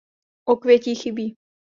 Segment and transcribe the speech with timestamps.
[0.45, 1.35] Okvětí chybí.